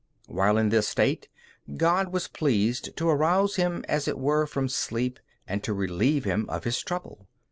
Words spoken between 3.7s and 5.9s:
as it were from sleep, and to